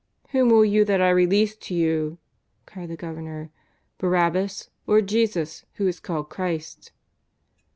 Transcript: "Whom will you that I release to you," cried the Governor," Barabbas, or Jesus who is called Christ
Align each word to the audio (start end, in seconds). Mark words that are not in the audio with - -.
"Whom 0.31 0.49
will 0.49 0.65
you 0.65 0.83
that 0.85 0.99
I 0.99 1.11
release 1.11 1.55
to 1.57 1.75
you," 1.75 2.17
cried 2.65 2.89
the 2.89 2.95
Governor," 2.95 3.51
Barabbas, 3.99 4.71
or 4.87 4.99
Jesus 4.99 5.63
who 5.77 5.85
is 5.87 5.99
called 5.99 6.27
Christ 6.27 6.91